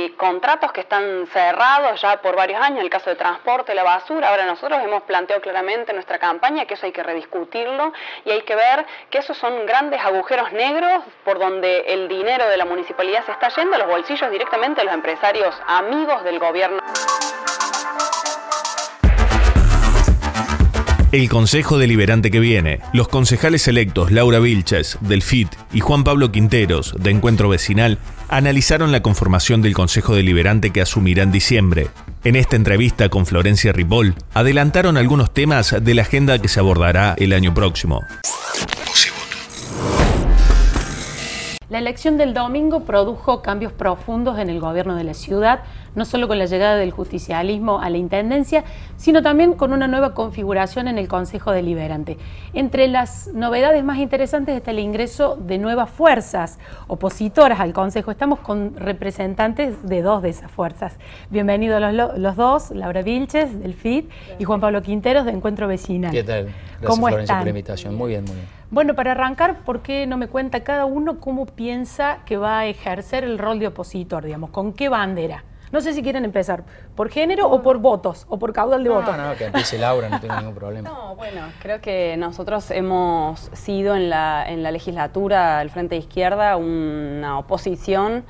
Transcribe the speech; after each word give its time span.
Y 0.00 0.10
contratos 0.10 0.70
que 0.70 0.82
están 0.82 1.26
cerrados 1.32 2.00
ya 2.00 2.22
por 2.22 2.36
varios 2.36 2.60
años, 2.60 2.84
el 2.84 2.88
caso 2.88 3.10
de 3.10 3.16
transporte, 3.16 3.74
la 3.74 3.82
basura. 3.82 4.28
Ahora 4.28 4.46
nosotros 4.46 4.80
hemos 4.82 5.02
planteado 5.02 5.42
claramente 5.42 5.90
en 5.90 5.96
nuestra 5.96 6.18
campaña 6.18 6.66
que 6.66 6.74
eso 6.74 6.86
hay 6.86 6.92
que 6.92 7.02
rediscutirlo 7.02 7.92
y 8.24 8.30
hay 8.30 8.42
que 8.42 8.54
ver 8.54 8.86
que 9.10 9.18
esos 9.18 9.36
son 9.36 9.66
grandes 9.66 10.00
agujeros 10.00 10.52
negros 10.52 11.02
por 11.24 11.40
donde 11.40 11.80
el 11.88 12.06
dinero 12.06 12.48
de 12.48 12.56
la 12.56 12.64
municipalidad 12.64 13.26
se 13.26 13.32
está 13.32 13.48
yendo 13.48 13.74
a 13.74 13.78
los 13.78 13.88
bolsillos 13.88 14.30
directamente 14.30 14.82
de 14.82 14.84
los 14.84 14.94
empresarios 14.94 15.60
amigos 15.66 16.22
del 16.22 16.38
gobierno. 16.38 16.80
El 21.10 21.30
Consejo 21.30 21.78
Deliberante 21.78 22.30
que 22.30 22.38
viene, 22.38 22.80
los 22.92 23.08
concejales 23.08 23.66
electos 23.66 24.12
Laura 24.12 24.40
Vilches, 24.40 24.98
del 25.00 25.22
FIT, 25.22 25.48
y 25.72 25.80
Juan 25.80 26.04
Pablo 26.04 26.30
Quinteros, 26.30 26.94
de 26.98 27.10
Encuentro 27.10 27.48
Vecinal, 27.48 27.96
analizaron 28.28 28.92
la 28.92 29.00
conformación 29.00 29.62
del 29.62 29.72
Consejo 29.72 30.14
Deliberante 30.14 30.70
que 30.70 30.82
asumirá 30.82 31.22
en 31.22 31.32
diciembre. 31.32 31.88
En 32.24 32.36
esta 32.36 32.56
entrevista 32.56 33.08
con 33.08 33.24
Florencia 33.24 33.72
Ripoll, 33.72 34.16
adelantaron 34.34 34.98
algunos 34.98 35.32
temas 35.32 35.74
de 35.80 35.94
la 35.94 36.02
agenda 36.02 36.38
que 36.40 36.48
se 36.48 36.60
abordará 36.60 37.14
el 37.16 37.32
año 37.32 37.54
próximo. 37.54 38.04
La 41.70 41.76
elección 41.76 42.16
del 42.16 42.32
domingo 42.32 42.84
produjo 42.84 43.42
cambios 43.42 43.72
profundos 43.72 44.38
en 44.38 44.48
el 44.48 44.58
gobierno 44.58 44.96
de 44.96 45.04
la 45.04 45.12
ciudad, 45.12 45.60
no 45.94 46.06
solo 46.06 46.26
con 46.26 46.38
la 46.38 46.46
llegada 46.46 46.76
del 46.76 46.92
justicialismo 46.92 47.78
a 47.80 47.90
la 47.90 47.98
Intendencia, 47.98 48.64
sino 48.96 49.20
también 49.20 49.52
con 49.52 49.74
una 49.74 49.86
nueva 49.86 50.14
configuración 50.14 50.88
en 50.88 50.96
el 50.96 51.08
Consejo 51.08 51.52
Deliberante. 51.52 52.16
Entre 52.54 52.88
las 52.88 53.28
novedades 53.34 53.84
más 53.84 53.98
interesantes 53.98 54.56
está 54.56 54.70
el 54.70 54.78
ingreso 54.78 55.36
de 55.36 55.58
nuevas 55.58 55.90
fuerzas 55.90 56.58
opositoras 56.86 57.60
al 57.60 57.74
Consejo. 57.74 58.10
Estamos 58.10 58.38
con 58.38 58.74
representantes 58.74 59.86
de 59.86 60.00
dos 60.00 60.22
de 60.22 60.30
esas 60.30 60.50
fuerzas. 60.50 60.96
Bienvenidos 61.28 61.82
los, 61.92 62.18
los 62.18 62.36
dos, 62.36 62.70
Laura 62.70 63.02
Vilches, 63.02 63.60
del 63.60 63.74
FIT, 63.74 64.10
y 64.38 64.44
Juan 64.44 64.62
Pablo 64.62 64.80
Quinteros, 64.80 65.26
de 65.26 65.32
Encuentro 65.32 65.68
Vecinal. 65.68 66.12
¿Qué 66.12 66.24
tal? 66.24 66.44
Gracias, 66.44 66.86
¿Cómo 66.86 67.08
Florencia, 67.08 67.22
están? 67.24 67.38
por 67.40 67.44
la 67.44 67.50
invitación. 67.50 67.94
Muy 67.94 68.08
bien, 68.08 68.24
muy 68.24 68.36
bien. 68.36 68.57
Bueno, 68.70 68.94
para 68.94 69.12
arrancar, 69.12 69.60
¿por 69.64 69.80
qué 69.80 70.06
no 70.06 70.18
me 70.18 70.28
cuenta 70.28 70.62
cada 70.62 70.84
uno 70.84 71.20
cómo 71.20 71.46
piensa 71.46 72.18
que 72.26 72.36
va 72.36 72.58
a 72.58 72.66
ejercer 72.66 73.24
el 73.24 73.38
rol 73.38 73.58
de 73.58 73.68
opositor, 73.68 74.24
digamos? 74.24 74.50
¿Con 74.50 74.74
qué 74.74 74.90
bandera? 74.90 75.44
No 75.72 75.80
sé 75.80 75.94
si 75.94 76.02
quieren 76.02 76.26
empezar, 76.26 76.64
¿por 76.94 77.08
género 77.08 77.50
o 77.50 77.62
por 77.62 77.78
votos? 77.78 78.26
¿O 78.28 78.38
por 78.38 78.52
caudal 78.52 78.84
de 78.84 78.90
votos? 78.90 79.16
No, 79.16 79.28
no, 79.28 79.36
que 79.36 79.46
empiece 79.46 79.78
Laura, 79.78 80.10
no 80.10 80.20
tengo 80.20 80.36
ningún 80.36 80.54
problema. 80.54 80.88
No, 80.88 81.16
bueno, 81.16 81.42
creo 81.60 81.80
que 81.80 82.16
nosotros 82.18 82.70
hemos 82.70 83.50
sido 83.54 83.96
en 83.96 84.10
la, 84.10 84.44
en 84.46 84.62
la 84.62 84.70
legislatura, 84.70 85.62
el 85.62 85.70
Frente 85.70 85.94
de 85.94 86.00
Izquierda, 86.00 86.56
una 86.56 87.38
oposición, 87.38 88.24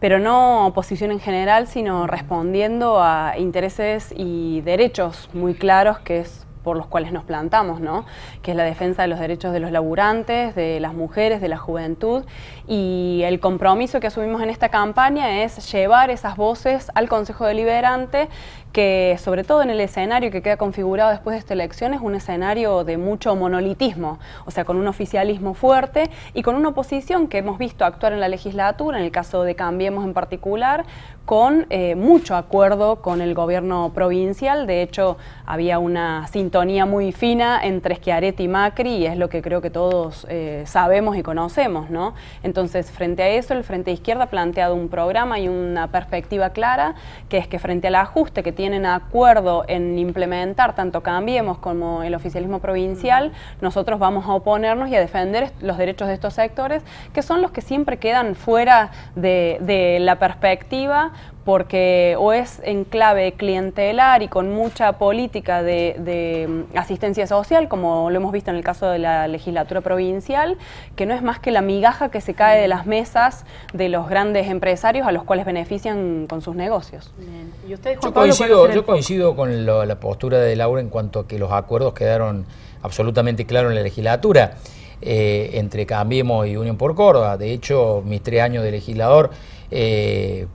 pero 0.00 0.18
no 0.18 0.66
oposición 0.66 1.12
en 1.12 1.20
general, 1.20 1.66
sino 1.66 2.06
respondiendo 2.06 3.02
a 3.02 3.38
intereses 3.38 4.12
y 4.14 4.60
derechos 4.62 5.30
muy 5.32 5.54
claros 5.54 5.98
que 5.98 6.20
es 6.20 6.46
por 6.62 6.76
los 6.76 6.86
cuales 6.86 7.12
nos 7.12 7.24
plantamos, 7.24 7.80
¿no? 7.80 8.04
que 8.42 8.52
es 8.52 8.56
la 8.56 8.64
defensa 8.64 9.02
de 9.02 9.08
los 9.08 9.18
derechos 9.18 9.52
de 9.52 9.60
los 9.60 9.70
laburantes, 9.70 10.54
de 10.54 10.80
las 10.80 10.94
mujeres, 10.94 11.40
de 11.40 11.48
la 11.48 11.58
juventud, 11.58 12.24
y 12.66 13.22
el 13.24 13.40
compromiso 13.40 14.00
que 14.00 14.08
asumimos 14.08 14.42
en 14.42 14.50
esta 14.50 14.68
campaña 14.68 15.42
es 15.42 15.72
llevar 15.72 16.10
esas 16.10 16.36
voces 16.36 16.90
al 16.94 17.08
Consejo 17.08 17.46
Deliberante, 17.46 18.28
que 18.72 19.16
sobre 19.18 19.44
todo 19.44 19.62
en 19.62 19.70
el 19.70 19.80
escenario 19.80 20.30
que 20.30 20.42
queda 20.42 20.56
configurado 20.56 21.10
después 21.10 21.34
de 21.34 21.38
esta 21.38 21.54
elección 21.54 21.94
es 21.94 22.00
un 22.00 22.14
escenario 22.14 22.84
de 22.84 22.98
mucho 22.98 23.34
monolitismo, 23.34 24.18
o 24.44 24.50
sea, 24.50 24.64
con 24.64 24.76
un 24.76 24.86
oficialismo 24.86 25.54
fuerte 25.54 26.10
y 26.34 26.42
con 26.42 26.54
una 26.54 26.68
oposición 26.68 27.28
que 27.28 27.38
hemos 27.38 27.58
visto 27.58 27.84
actuar 27.84 28.12
en 28.12 28.20
la 28.20 28.28
legislatura, 28.28 28.98
en 28.98 29.04
el 29.04 29.10
caso 29.10 29.42
de 29.42 29.54
Cambiemos 29.54 30.04
en 30.04 30.14
particular, 30.14 30.84
con 31.28 31.66
eh, 31.68 31.94
mucho 31.94 32.36
acuerdo 32.36 33.02
con 33.02 33.20
el 33.20 33.34
gobierno 33.34 33.92
provincial. 33.94 34.66
De 34.66 34.80
hecho, 34.80 35.18
había 35.44 35.78
una 35.78 36.26
sintonía 36.28 36.86
muy 36.86 37.12
fina 37.12 37.60
entre 37.62 37.96
Schiaretti 37.96 38.44
y 38.44 38.48
Macri 38.48 38.94
y 38.94 39.04
es 39.04 39.18
lo 39.18 39.28
que 39.28 39.42
creo 39.42 39.60
que 39.60 39.68
todos 39.68 40.26
eh, 40.30 40.62
sabemos 40.64 41.18
y 41.18 41.22
conocemos, 41.22 41.90
¿no? 41.90 42.14
Entonces, 42.42 42.90
frente 42.90 43.24
a 43.24 43.28
eso, 43.28 43.52
el 43.52 43.62
Frente 43.62 43.90
Izquierda 43.92 44.24
ha 44.24 44.26
planteado 44.28 44.74
un 44.74 44.88
programa 44.88 45.38
y 45.38 45.48
una 45.48 45.88
perspectiva 45.88 46.48
clara, 46.48 46.94
que 47.28 47.36
es 47.36 47.46
que 47.46 47.58
frente 47.58 47.88
al 47.88 47.96
ajuste 47.96 48.42
que 48.42 48.52
tienen 48.52 48.86
acuerdo 48.86 49.66
en 49.68 49.98
implementar 49.98 50.74
tanto 50.74 51.02
Cambiemos 51.02 51.58
como 51.58 52.04
el 52.04 52.14
oficialismo 52.14 52.60
provincial, 52.60 53.32
nosotros 53.60 53.98
vamos 53.98 54.24
a 54.24 54.32
oponernos 54.32 54.88
y 54.88 54.96
a 54.96 55.00
defender 55.00 55.52
los 55.60 55.76
derechos 55.76 56.08
de 56.08 56.14
estos 56.14 56.32
sectores, 56.32 56.82
que 57.12 57.20
son 57.20 57.42
los 57.42 57.50
que 57.50 57.60
siempre 57.60 57.98
quedan 57.98 58.34
fuera 58.34 58.92
de, 59.14 59.58
de 59.60 59.98
la 60.00 60.18
perspectiva 60.18 61.12
porque 61.48 62.14
o 62.18 62.34
es 62.34 62.60
en 62.62 62.84
clave 62.84 63.32
clientelar 63.32 64.22
y 64.22 64.28
con 64.28 64.52
mucha 64.52 64.98
política 64.98 65.62
de, 65.62 65.96
de, 65.98 66.64
asistencia 66.78 67.26
social, 67.26 67.68
como 67.68 68.10
lo 68.10 68.16
hemos 68.18 68.32
visto 68.32 68.50
en 68.50 68.58
el 68.58 68.62
caso 68.62 68.84
de 68.90 68.98
la 68.98 69.26
legislatura 69.28 69.80
provincial, 69.80 70.58
que 70.94 71.06
no 71.06 71.14
es 71.14 71.22
más 71.22 71.38
que 71.38 71.50
la 71.50 71.62
migaja 71.62 72.10
que 72.10 72.20
se 72.20 72.34
cae 72.34 72.60
de 72.60 72.68
las 72.68 72.84
mesas 72.84 73.46
de 73.72 73.88
los 73.88 74.10
grandes 74.10 74.48
empresarios 74.48 75.06
a 75.06 75.10
los 75.12 75.24
cuales 75.24 75.46
benefician 75.46 76.26
con 76.28 76.42
sus 76.42 76.54
negocios. 76.54 77.14
Bien. 77.16 77.50
¿Y 77.66 77.72
usted, 77.72 77.96
Juan 77.96 78.10
Yo 78.10 78.12
Pablo, 78.12 78.84
coincido, 78.84 79.30
yo 79.30 79.34
con 79.34 79.64
lo- 79.64 79.86
la 79.86 79.98
postura 79.98 80.40
de 80.40 80.54
Laura 80.54 80.82
en 80.82 80.90
cuanto 80.90 81.20
a 81.20 81.26
que 81.26 81.38
los 81.38 81.50
acuerdos 81.50 81.94
quedaron 81.94 82.44
absolutamente 82.82 83.46
claros 83.46 83.70
en 83.70 83.76
la 83.76 83.82
legislatura 83.82 84.58
eh, 85.00 85.52
entre 85.54 85.86
Cambiemos 85.86 86.46
y 86.46 86.58
Unión 86.58 86.76
por 86.76 86.94
Córdoba. 86.94 87.38
De 87.38 87.54
hecho, 87.54 88.02
mis 88.04 88.22
tres 88.22 88.42
años 88.42 88.64
de 88.64 88.70
legislador, 88.70 89.30
eh, 89.70 90.46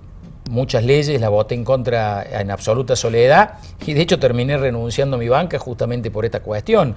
muchas 0.49 0.83
leyes 0.83 1.19
las 1.19 1.29
voté 1.29 1.55
en 1.55 1.63
contra 1.63 2.23
en 2.39 2.51
absoluta 2.51 2.95
soledad 2.95 3.55
y 3.85 3.93
de 3.93 4.01
hecho 4.01 4.19
terminé 4.19 4.57
renunciando 4.57 5.15
a 5.15 5.19
mi 5.19 5.29
banca 5.29 5.59
justamente 5.59 6.11
por 6.11 6.25
esta 6.25 6.41
cuestión. 6.41 6.95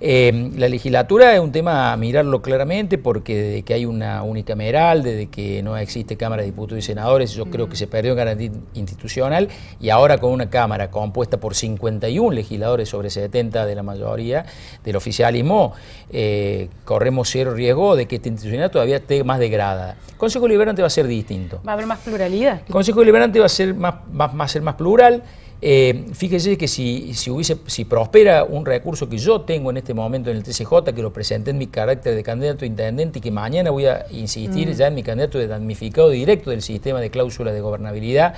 Eh, 0.00 0.52
la 0.56 0.68
legislatura 0.68 1.34
es 1.34 1.40
un 1.40 1.50
tema 1.50 1.92
a 1.92 1.96
mirarlo 1.96 2.40
claramente 2.40 2.98
porque 2.98 3.36
desde 3.36 3.62
que 3.62 3.74
hay 3.74 3.84
una 3.84 4.22
unicameral, 4.22 5.02
desde 5.02 5.26
que 5.26 5.60
no 5.62 5.76
existe 5.76 6.16
Cámara 6.16 6.42
de 6.42 6.46
Diputados 6.46 6.84
y 6.84 6.86
Senadores, 6.86 7.32
yo 7.32 7.46
creo 7.46 7.68
que 7.68 7.74
se 7.74 7.88
perdió 7.88 8.14
garantía 8.14 8.52
institucional 8.74 9.48
y 9.80 9.90
ahora 9.90 10.18
con 10.18 10.30
una 10.30 10.50
Cámara 10.50 10.90
compuesta 10.90 11.38
por 11.40 11.56
51 11.56 12.30
legisladores 12.30 12.88
sobre 12.88 13.10
70 13.10 13.66
de 13.66 13.74
la 13.74 13.82
mayoría 13.82 14.46
del 14.84 14.94
oficialismo, 14.94 15.72
eh, 16.10 16.68
corremos 16.84 17.28
cero 17.30 17.54
riesgo 17.54 17.96
de 17.96 18.06
que 18.06 18.16
esta 18.16 18.28
institucionalidad 18.28 18.70
todavía 18.70 18.96
esté 18.98 19.24
más 19.24 19.40
degradada. 19.40 19.96
Consejo 20.16 20.46
Liberante 20.46 20.80
va 20.80 20.86
a 20.86 20.90
ser 20.90 21.08
distinto. 21.08 21.60
¿Va 21.66 21.72
a 21.72 21.74
haber 21.74 21.86
más 21.86 21.98
pluralidad? 21.98 22.62
El 22.66 22.72
Consejo 22.72 23.00
Deliberante 23.00 23.40
va 23.40 23.46
a 23.46 23.48
ser 23.48 23.74
más, 23.74 23.94
va, 23.94 24.28
va 24.28 24.44
a 24.44 24.48
ser 24.48 24.62
más 24.62 24.74
plural. 24.74 25.22
Eh, 25.60 26.06
fíjese 26.12 26.56
que 26.56 26.68
si, 26.68 27.14
si, 27.14 27.30
hubiese, 27.30 27.56
si 27.66 27.84
prospera 27.84 28.44
un 28.44 28.64
recurso 28.64 29.08
que 29.08 29.18
yo 29.18 29.40
tengo 29.40 29.70
en 29.70 29.78
este 29.78 29.92
momento 29.92 30.30
en 30.30 30.36
el 30.36 30.44
TCJ, 30.44 30.94
que 30.94 31.02
lo 31.02 31.12
presenté 31.12 31.50
en 31.50 31.58
mi 31.58 31.66
carácter 31.66 32.14
de 32.14 32.22
candidato 32.22 32.64
a 32.64 32.68
intendente 32.68 33.18
y 33.18 33.22
que 33.22 33.32
mañana 33.32 33.70
voy 33.70 33.86
a 33.86 34.06
insistir 34.10 34.72
ya 34.74 34.86
en 34.86 34.94
mi 34.94 35.02
candidato 35.02 35.38
de 35.38 35.48
damnificado 35.48 36.10
directo 36.10 36.50
del 36.50 36.62
sistema 36.62 37.00
de 37.00 37.10
cláusula 37.10 37.52
de 37.52 37.60
gobernabilidad, 37.60 38.34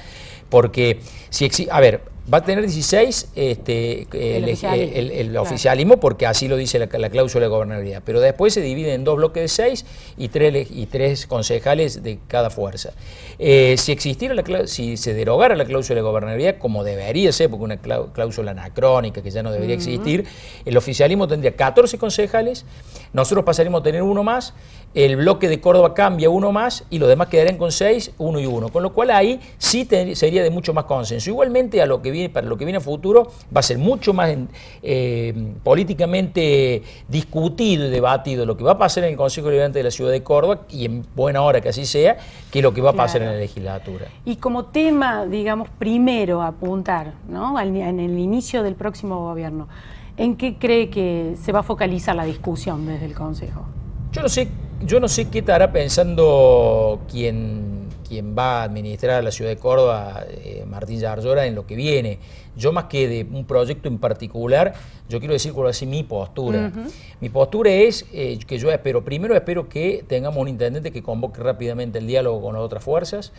porque 0.49 1.01
si 1.29 1.51
a 1.71 1.81
ver, 1.81 2.01
va 2.33 2.39
a 2.39 2.45
tener 2.45 2.63
16 2.63 3.29
este, 3.35 4.03
El 4.13 4.45
el, 4.45 4.45
oficialismo. 4.45 4.97
el- 4.99 5.11
el 5.11 5.27
Claro. 5.31 5.43
oficialismo, 5.43 5.97
porque 6.01 6.27
así 6.27 6.49
lo 6.49 6.57
dice 6.57 6.79
la, 6.79 6.87
la 6.93 7.11
cláusula 7.11 7.45
de 7.45 7.49
gobernabilidad, 7.51 8.03
pero 8.05 8.21
después 8.21 8.55
se 8.55 8.61
divide 8.61 8.95
en 8.95 9.05
dos 9.05 9.17
bloques 9.17 9.43
de 9.43 9.49
seis 9.49 9.87
y 10.17 10.29
tres, 10.29 10.69
y 10.71 10.87
tres 10.87 11.27
concejales 11.27 12.03
de 12.03 12.19
cada 12.29 12.51
fuerza. 12.51 12.93
Eh, 13.39 13.77
si 13.79 13.93
existiera 13.93 14.35
la 14.35 14.67
si 14.67 14.97
se 14.97 15.15
derogara 15.15 15.55
la 15.57 15.65
cláusula 15.65 15.97
de 15.97 16.03
gobernabilidad, 16.03 16.59
como 16.59 16.85
debería 16.85 17.33
ser, 17.33 17.49
porque 17.51 17.65
una 17.65 17.77
cláusula 17.79 18.51
anacrónica 18.53 19.23
que 19.23 19.31
ya 19.31 19.43
no 19.43 19.53
debería 19.53 19.75
existir, 19.75 20.25
el 20.65 20.77
oficialismo 20.77 21.27
tendría 21.29 21.55
14 21.57 21.99
concejales, 21.99 22.65
nosotros 23.13 23.45
pasaríamos 23.45 23.81
a 23.81 23.85
tener 23.85 24.03
uno 24.03 24.23
más, 24.23 24.55
el 24.93 25.15
bloque 25.17 25.49
de 25.49 25.61
Córdoba 25.61 25.95
cambia 25.95 26.31
uno 26.31 26.51
más 26.51 26.85
y 26.91 26.99
los 26.99 27.09
demás 27.09 27.29
quedarían 27.29 27.57
con 27.59 27.71
seis, 27.71 28.11
uno 28.19 28.41
y 28.41 28.47
uno. 28.47 28.71
Con 28.71 28.83
lo 28.83 28.93
cual 28.93 29.11
ahí 29.13 29.39
sí 29.57 29.85
te- 29.85 30.17
sería 30.17 30.43
de 30.43 30.51
mucho 30.51 30.75
más 30.75 30.85
consenso. 30.85 31.31
Igualmente 31.31 31.81
a 31.81 31.87
lo 31.87 32.03
que 32.03 32.11
viene, 32.11 32.29
para 32.29 32.47
lo 32.49 32.57
que 32.57 32.65
viene 32.65 32.79
a 32.79 32.81
futuro 32.81 33.31
va 33.55 33.61
a 33.61 33.63
ser 33.63 33.79
mucho 33.79 34.13
más 34.13 34.35
eh, 34.83 35.53
políticamente 35.63 36.83
discutido 37.09 37.87
y 37.87 37.91
debatido 37.91 38.47
lo 38.47 38.57
que 38.57 38.65
va 38.65 38.73
a 38.73 38.79
pasar 38.79 39.05
en 39.05 39.11
el 39.11 39.17
Consejo 39.17 39.47
Deliberante 39.47 39.79
de 39.79 39.85
la 39.85 39.91
Ciudad 39.91 40.11
de 40.11 40.23
Córdoba 40.23 40.63
y 40.71 40.87
en 40.87 41.05
buena 41.15 41.43
hora 41.43 41.61
que 41.61 41.69
así 41.69 41.85
sea, 41.87 42.17
que 42.51 42.63
lo 42.63 42.73
que 42.75 42.81
va 42.81 42.91
a 42.91 42.95
pasar 42.95 43.21
Claro. 43.21 43.33
en 43.33 43.37
la 43.39 43.43
legislatura. 43.43 44.07
Y 44.25 44.37
como 44.37 44.67
tema, 44.67 45.27
digamos, 45.27 45.69
primero 45.79 46.43
a 46.43 46.49
apuntar, 46.49 47.15
¿no? 47.29 47.59
En 47.61 48.01
el 48.01 48.19
inicio 48.19 48.63
del 48.63 48.75
próximo 48.75 49.21
gobierno, 49.21 49.69
¿en 50.17 50.37
qué 50.37 50.57
cree 50.57 50.91
que 50.91 51.37
se 51.41 51.53
va 51.53 51.61
a 51.61 51.63
focalizar 51.63 52.17
la 52.17 52.25
discusión 52.25 52.87
desde 52.87 53.07
el 53.07 53.15
Consejo? 53.15 53.67
Yo 54.13 54.23
no 54.23 54.29
sé, 54.29 54.49
yo 54.83 55.01
no 55.01 55.09
sé 55.09 55.29
qué 55.29 55.41
estará 55.41 55.73
pensando 55.73 57.01
quien, 57.11 57.89
quien 58.07 58.37
va 58.37 58.61
a 58.61 58.63
administrar 58.65 59.23
la 59.23 59.31
ciudad 59.31 59.51
de 59.51 59.57
Córdoba, 59.57 60.25
eh, 60.29 60.65
Martín 60.67 61.01
Yarzora, 61.01 61.47
en 61.47 61.55
lo 61.55 61.67
que 61.67 61.77
viene. 61.77 62.19
Yo 62.57 62.73
más 62.73 62.85
que 62.85 63.09
de 63.09 63.27
un 63.31 63.45
proyecto 63.45 63.89
en 63.89 63.99
particular, 63.99 64.75
yo 65.09 65.19
quiero 65.19 65.35
decir 65.35 65.53
cuál 65.53 65.71
es 65.71 65.83
mi 65.87 66.03
postura. 66.03 66.73
Mi 67.21 67.29
postura 67.29 67.71
es 67.71 68.07
eh, 68.13 68.39
que 68.47 68.59
yo 68.59 68.71
espero, 68.71 69.05
primero 69.05 69.35
espero 69.35 69.69
que 69.69 70.05
tengamos 70.07 70.39
un 70.41 70.49
intendente 70.49 70.91
que 70.91 71.03
convoque 71.03 71.41
rápidamente 71.43 71.99
el 71.99 72.07
diálogo 72.07 72.43
con 72.43 72.55
las 72.55 72.63
otras 72.63 72.83
fuerzas. 72.85 73.33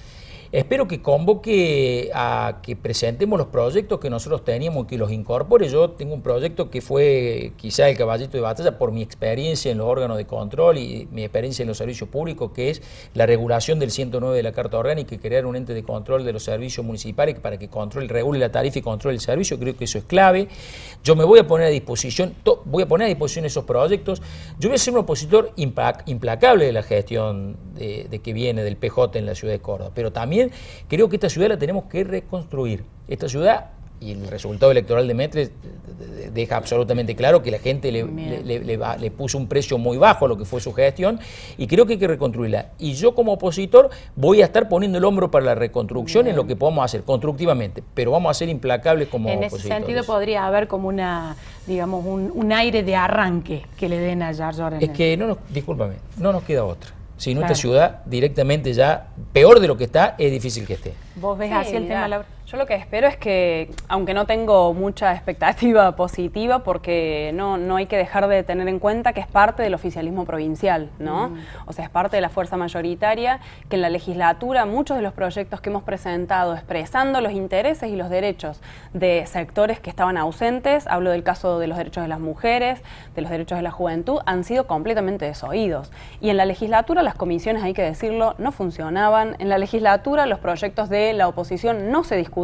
Espero 0.52 0.86
que 0.86 1.02
convoque 1.02 2.12
a 2.14 2.60
que 2.62 2.76
presentemos 2.76 3.40
los 3.40 3.48
proyectos 3.48 4.02
que 4.02 4.10
nosotros 4.10 4.44
teníamos 4.44 4.84
y 4.84 4.88
que 4.88 4.98
los 4.98 5.10
incorpore. 5.10 5.70
Yo 5.70 5.92
tengo 5.92 6.14
un 6.14 6.22
proyecto 6.22 6.70
que 6.70 6.82
fue 6.82 7.54
quizá 7.56 7.88
el 7.88 7.96
caballito 7.96 8.34
de 8.34 8.42
batalla 8.42 8.78
por 8.78 8.92
mi 8.92 9.02
experiencia 9.02 9.72
en 9.72 9.78
los 9.78 9.88
órganos 9.88 10.18
de 10.18 10.26
control 10.28 10.78
y 10.78 11.08
mi 11.10 11.24
experiencia 11.24 11.64
en 11.64 11.70
los 11.70 11.78
servicios 11.78 12.10
públicos, 12.10 12.52
que 12.54 12.70
es 12.70 12.82
la 13.14 13.26
regulación 13.26 13.80
del 13.80 13.92
109 13.92 14.36
de 14.36 14.44
la 14.44 14.52
Carta 14.52 14.78
Orgánica 14.78 15.16
y 15.16 15.20
crear 15.20 15.46
un 15.46 15.56
ente 15.56 15.74
de 15.74 15.84
control 15.84 16.26
de 16.26 16.34
los 16.34 16.44
servicios 16.44 16.86
municipales 16.86 17.40
para 17.40 17.58
que 17.58 17.70
controle, 17.70 18.10
regule 18.10 18.38
la 18.38 18.52
tarifa 18.52 18.80
y 18.80 18.82
controle 18.82 19.01
el 19.10 19.20
servicio. 19.20 19.58
Creo 19.58 19.76
que 19.76 19.86
eso 19.86 19.98
es 19.98 20.04
clave. 20.04 20.48
Yo 21.04 21.16
me 21.16 21.24
voy 21.24 21.40
a 21.40 21.48
poner 21.48 21.68
a 21.68 21.70
disposición, 21.70 22.36
voy 22.66 22.84
a 22.84 22.88
poner 22.88 23.06
a 23.06 23.10
disposición 23.10 23.46
esos 23.46 23.66
proyectos. 23.66 24.22
Yo 24.60 24.70
voy 24.70 24.76
a 24.76 24.78
ser 24.78 24.94
un 24.94 25.00
opositor 25.00 25.54
implacable 25.56 26.66
de 26.66 26.72
la 26.72 26.84
gestión 26.84 27.58
de, 27.74 28.08
de 28.10 28.20
que 28.20 28.34
viene 28.34 28.64
del 28.64 28.78
PJ 28.78 29.18
en 29.18 29.26
la 29.26 29.34
ciudad 29.34 29.54
de 29.54 29.60
Córdoba, 29.60 29.92
pero 29.96 30.12
también 30.12 30.52
creo 30.88 31.10
que 31.10 31.16
esta 31.16 31.30
ciudad 31.30 31.50
la 31.50 31.58
tenemos 31.58 31.86
que 31.86 32.04
reconstruir. 32.04 32.84
Esta 33.08 33.28
ciudad 33.28 33.72
y 34.02 34.12
el 34.12 34.28
resultado 34.28 34.72
electoral 34.72 35.08
de 35.08 35.14
Metres 35.14 35.52
deja 36.34 36.58
absolutamente 36.58 37.16
claro 37.16 37.44
que 37.44 37.52
la 37.52 37.60
gente 37.60 37.92
le, 37.92 39.12
puso 39.12 39.38
un 39.38 39.48
precio 39.48 39.78
muy 39.78 39.98
bajo 39.98 40.26
a 40.26 40.28
lo 40.28 40.38
que 40.38 40.44
fue 40.44 40.60
su 40.60 40.74
gestión 40.74 41.20
y 41.58 41.68
creo 41.68 41.86
que 41.86 41.94
hay 41.94 42.00
que 42.00 42.08
reconstruirla. 42.08 42.70
Y 42.80 42.94
yo 42.94 43.14
como 43.14 43.34
opositor 43.34 43.92
voy 44.16 44.42
a 44.42 44.46
estar 44.46 44.68
poniendo 44.68 44.98
el 44.98 45.06
hombro 45.06 45.30
para 45.30 45.46
la 45.46 45.56
reconstrucción 45.56 46.28
en 46.28 46.36
lo 46.36 46.48
que 46.48 46.56
podamos 46.56 46.84
hacer 46.84 47.04
constructivamente, 47.04 47.84
pero 47.94 48.12
vamos 48.12 48.32
a 48.32 48.34
ser 48.34 48.50
implacables 48.50 49.08
como 49.08 49.30
En 49.30 49.44
ese 49.44 49.60
sentido 49.60 50.04
podría 50.04 50.48
haber 50.48 50.68
como 50.68 50.88
una, 50.88 51.36
digamos, 51.68 52.04
un, 52.04 52.52
aire 52.52 52.84
de 52.84 52.96
arranque 52.96 53.62
que 53.78 53.88
le 53.88 53.98
den 54.00 54.24
a 54.24 54.34
Jar 54.34 54.78
Es 54.82 54.90
que, 54.90 55.16
no 55.16 55.28
nos, 55.28 55.38
discúlpame, 55.50 55.96
no 56.18 56.34
nos 56.34 56.44
queda 56.44 56.66
otra. 56.66 56.90
Si 57.16 57.36
no, 57.36 57.42
esta 57.42 57.54
ciudad 57.54 58.04
directamente 58.06 58.74
ya, 58.74 59.10
peor 59.32 59.60
de 59.60 59.68
lo 59.68 59.78
que 59.78 59.84
está, 59.84 60.16
es 60.18 60.32
difícil 60.32 60.66
que 60.66 60.74
esté. 60.74 60.94
¿Vos 61.16 61.38
ves 61.38 61.52
así 61.52 61.76
el 61.76 61.88
tema, 61.88 62.08
Laura? 62.08 62.26
Yo 62.52 62.58
lo 62.58 62.66
que 62.66 62.76
espero 62.76 63.08
es 63.08 63.16
que, 63.16 63.72
aunque 63.88 64.14
no 64.14 64.26
tengo 64.26 64.74
mucha 64.74 65.14
expectativa 65.14 65.96
positiva, 65.96 66.66
porque 66.66 67.32
no, 67.34 67.58
no 67.58 67.78
hay 67.78 67.86
que 67.86 67.96
dejar 67.96 68.28
de 68.28 68.44
tener 68.44 68.68
en 68.68 68.78
cuenta 68.78 69.14
que 69.14 69.22
es 69.22 69.28
parte 69.28 69.64
del 69.64 69.74
oficialismo 69.74 70.26
provincial, 70.26 70.90
¿no? 71.00 71.30
Mm. 71.30 71.38
O 71.68 71.72
sea, 71.72 71.86
es 71.86 71.90
parte 71.90 72.18
de 72.18 72.22
la 72.22 72.28
fuerza 72.28 72.58
mayoritaria, 72.58 73.40
que 73.70 73.78
en 73.78 73.82
la 73.82 73.90
legislatura 73.90 74.66
muchos 74.66 74.98
de 74.98 75.04
los 75.04 75.14
proyectos 75.14 75.62
que 75.62 75.70
hemos 75.70 75.84
presentado 75.84 76.54
expresando 76.54 77.22
los 77.22 77.32
intereses 77.32 77.90
y 77.90 77.96
los 77.96 78.10
derechos 78.10 78.60
de 78.94 79.24
sectores 79.28 79.80
que 79.80 79.90
estaban 79.90 80.18
ausentes, 80.18 80.88
hablo 80.88 81.12
del 81.12 81.24
caso 81.24 81.58
de 81.58 81.68
los 81.68 81.78
derechos 81.78 82.04
de 82.04 82.10
las 82.10 82.20
mujeres, 82.20 82.82
de 83.16 83.22
los 83.22 83.32
derechos 83.32 83.60
de 83.60 83.62
la 83.62 83.72
juventud, 83.72 84.20
han 84.26 84.44
sido 84.44 84.68
completamente 84.68 85.24
desoídos. 85.24 85.94
Y 86.20 86.30
en 86.30 86.36
la 86.36 86.44
legislatura 86.44 87.02
las 87.02 87.16
comisiones, 87.16 87.64
hay 87.64 87.74
que 87.74 87.82
decirlo, 87.82 88.36
no 88.40 88.52
funcionaban. 88.52 89.38
En 89.40 89.48
la 89.48 89.58
legislatura 89.58 90.26
los 90.26 90.40
proyectos 90.40 90.90
de 90.90 91.14
la 91.14 91.30
oposición 91.30 91.92
no 91.92 92.04
se 92.04 92.18
discutían 92.18 92.41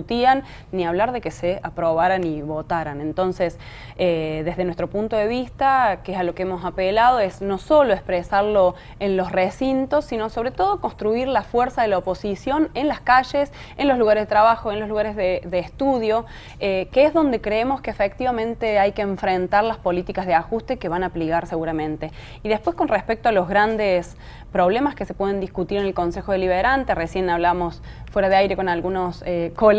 ni 0.72 0.86
hablar 0.86 1.12
de 1.12 1.22
que 1.22 1.32
se 1.32 1.60
aprobaran 1.64 2.24
y 2.24 2.42
votaran. 2.42 3.02
Entonces, 3.02 3.58
eh, 3.98 4.42
desde 4.46 4.66
nuestro 4.66 4.88
punto 4.88 5.16
de 5.16 5.28
vista, 5.28 6.00
que 6.04 6.14
es 6.14 6.18
a 6.18 6.24
lo 6.24 6.36
que 6.36 6.44
hemos 6.44 6.66
apelado, 6.66 7.20
es 7.20 7.42
no 7.42 7.58
solo 7.58 7.94
expresarlo 7.94 8.76
en 9.00 9.18
los 9.18 9.32
recintos, 9.32 10.06
sino 10.06 10.30
sobre 10.30 10.52
todo 10.52 10.80
construir 10.80 11.28
la 11.28 11.44
fuerza 11.44 11.82
de 11.82 11.88
la 11.88 11.98
oposición 11.98 12.70
en 12.74 12.88
las 12.88 13.00
calles, 13.00 13.52
en 13.78 13.88
los 13.88 13.98
lugares 13.98 14.24
de 14.24 14.28
trabajo, 14.28 14.72
en 14.72 14.80
los 14.80 14.90
lugares 14.90 15.16
de, 15.16 15.58
estudio, 15.58 16.26
eh, 16.60 16.88
que 16.92 17.06
es 17.06 17.14
donde 17.14 17.42
creemos 17.42 17.82
que 17.82 17.90
efectivamente 17.90 18.80
hay 18.80 18.92
que 18.92 19.02
enfrentar 19.02 19.64
las 19.64 19.78
políticas 19.78 20.28
de 20.28 20.36
ajuste 20.36 20.78
que 20.78 20.90
van 20.90 21.04
a 21.04 21.08
aplicar 21.08 21.48
seguramente. 21.48 22.12
Y 22.44 22.50
después 22.50 22.76
con 22.76 22.88
respecto 22.88 23.30
a 23.30 23.32
los 23.32 23.48
grandes 23.48 24.16
problemas 24.52 24.96
que 24.96 25.06
se 25.06 25.14
pueden 25.14 25.40
discutir 25.40 25.78
en 25.78 25.86
el 25.86 25.94
Consejo 25.94 26.32
Deliberante, 26.32 26.96
recién 26.96 27.30
hablamos 27.30 27.82
fuera 28.12 28.30
de 28.30 28.36
aire 28.38 28.56
con 28.56 28.70
algunos 28.70 29.24
eh, 29.26 29.52
colegas, 29.56 29.78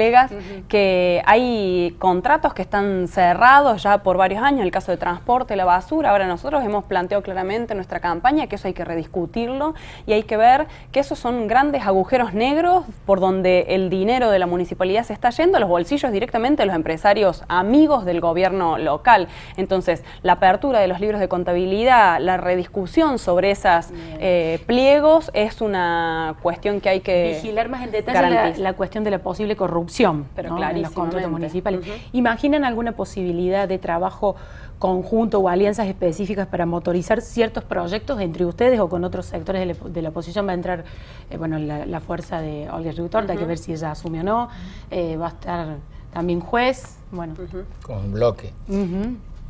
que 0.69 1.22
hay 1.26 1.94
contratos 1.99 2.55
que 2.55 2.62
están 2.62 3.08
cerrados 3.08 3.82
ya 3.82 3.99
por 3.99 4.16
varios 4.16 4.43
años, 4.43 4.62
el 4.62 4.70
caso 4.70 4.93
de 4.93 4.99
transporte, 4.99 5.56
la 5.56 5.64
basura. 5.64 6.10
Ahora 6.10 6.26
nosotros 6.26 6.64
hemos 6.64 6.84
planteado 6.84 7.22
claramente 7.22 7.72
en 7.72 7.78
nuestra 7.78 8.00
campaña 8.00 8.46
que 8.46 8.56
eso 8.56 8.69
hay 8.69 8.75
que 8.75 8.84
rediscutirlo 8.84 9.75
y 10.06 10.12
hay 10.12 10.22
que 10.22 10.37
ver 10.37 10.66
que 10.93 11.00
esos 11.00 11.19
son 11.19 11.46
grandes 11.46 11.87
agujeros 11.87 12.34
negros 12.34 12.84
por 13.06 13.20
donde 13.20 13.66
el 13.69 13.90
dinero 13.90 14.31
de 14.31 14.38
la 14.38 14.46
municipalidad 14.46 15.05
se 15.05 15.12
está 15.12 15.31
yendo 15.31 15.56
a 15.56 15.60
los 15.60 15.69
bolsillos 15.69 16.12
directamente 16.12 16.62
de 16.62 16.66
los 16.66 16.76
empresarios 16.76 17.44
amigos 17.49 18.04
del 18.04 18.20
gobierno 18.20 18.78
local. 18.78 19.28
Entonces, 19.56 20.04
la 20.22 20.34
apertura 20.34 20.81
de 20.81 20.88
los 20.88 21.00
libros 21.00 21.20
de 21.20 21.28
contabilidad, 21.28 22.20
la 22.20 22.37
rediscusión 22.37 23.19
sobre 23.19 23.50
esas 23.50 23.90
eh, 24.20 24.61
pliegos 24.66 25.31
es 25.34 25.61
una 25.61 26.37
cuestión 26.43 26.81
que 26.81 26.88
hay 26.88 27.00
que 27.00 27.34
vigilar 27.34 27.69
más 27.69 27.82
en 27.82 27.90
detalle 27.90 28.54
la, 28.58 28.72
cuestión 28.75 29.04
de 29.04 29.11
la 29.11 29.19
posible 29.19 29.56
corrupción 29.56 29.97
Pero 30.34 30.56
en 30.62 30.82
los 30.82 30.92
contratos 30.92 31.30
municipales. 31.30 31.80
¿Imaginan 32.12 32.64
alguna 32.64 32.92
posibilidad 32.92 33.68
de 33.68 33.78
trabajo 33.78 34.36
conjunto 34.78 35.40
o 35.40 35.48
alianzas 35.48 35.88
específicas 35.88 36.46
para 36.46 36.64
motorizar 36.66 37.20
ciertos 37.20 37.64
proyectos 37.64 38.20
entre 38.20 38.44
ustedes 38.46 38.78
o 38.80 38.88
con 38.88 39.04
otros 39.04 39.26
sectores 39.26 39.60
de 39.84 40.02
la, 40.02 40.08
oposición? 40.10 40.46
Va 40.46 40.52
a 40.52 40.54
entrar 40.54 40.84
eh, 41.30 41.36
bueno, 41.36 41.58
la, 41.58 42.00
fuerza 42.00 42.40
de 42.40 42.70
Olga 42.70 42.92
Riutorta, 42.92 43.32
hay 43.32 43.38
que 43.38 43.44
ver 43.44 43.58
si 43.58 43.72
ella 43.72 43.90
asume 43.90 44.20
o 44.20 44.24
no. 44.24 44.48
Eh, 44.90 45.16
va 45.16 45.26
a 45.26 45.30
estar 45.30 45.76
también 46.12 46.40
juez. 46.40 46.98
Bueno. 47.10 47.34
Con 47.82 48.12
bloque. 48.12 48.52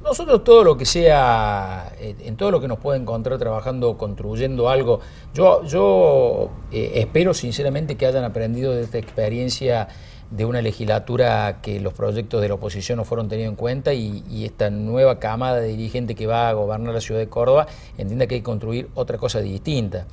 Nosotros 0.02 0.44
todo 0.44 0.62
lo 0.62 0.76
que 0.76 0.86
sea, 0.86 1.92
eh, 1.98 2.14
en 2.20 2.36
todo 2.36 2.52
lo 2.52 2.60
que 2.60 2.68
nos 2.68 2.78
pueda 2.78 2.96
encontrar 2.96 3.36
trabajando, 3.38 3.96
construyendo 3.98 4.68
algo, 4.68 5.00
yo, 5.34 5.64
yo 5.64 6.50
eh, 6.70 6.92
espero 6.94 7.34
sinceramente 7.34 7.96
que 7.96 8.06
hayan 8.06 8.22
aprendido 8.24 8.72
de 8.72 8.82
esta 8.82 8.98
experiencia 8.98 9.88
de 10.30 10.44
una 10.44 10.60
legislatura 10.60 11.60
que 11.62 11.80
los 11.80 11.94
proyectos 11.94 12.42
de 12.42 12.48
la 12.48 12.54
oposición 12.54 12.98
no 12.98 13.04
fueron 13.04 13.28
tenidos 13.28 13.50
en 13.50 13.56
cuenta 13.56 13.94
y, 13.94 14.44
esta 14.44 14.70
nueva 14.70 15.18
camada 15.18 15.60
de 15.60 15.68
dirigentes 15.68 16.16
que 16.16 16.26
va 16.26 16.48
a 16.48 16.52
gobernar 16.52 16.92
la 16.92 17.00
ciudad 17.00 17.20
de 17.20 17.28
Córdoba 17.28 17.66
entienda 17.96 18.26
que 18.26 18.36
hay 18.36 18.40
que 18.40 18.44
construir 18.44 18.88
otra 18.94 19.18
cosa 19.18 19.40
distinta. 19.40 20.06